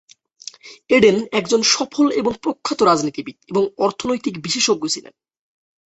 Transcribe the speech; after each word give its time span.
Eden 0.89 1.17
একজন 1.31 1.61
সফল 1.71 2.05
এবং 2.11 2.33
প্রখ্যাত 2.43 2.79
রাজনীতিবিদ 2.81 3.37
এবং 3.49 3.63
অর্থনৈতিক 3.77 4.33
বিশেষজ্ঞ 4.41 4.83
ছিলেন। 4.87 5.13